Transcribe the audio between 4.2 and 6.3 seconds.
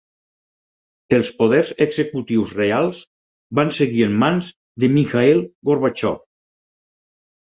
mans de Mikhaïl Gorbatxov.